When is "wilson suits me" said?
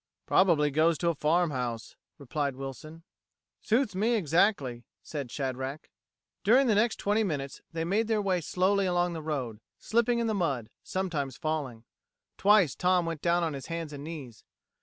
2.55-4.15